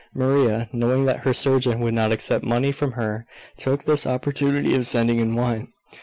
[0.15, 3.27] Maria, knowing that her surgeon would not accept money from her,
[3.59, 5.67] took this opportunity of sending in wine.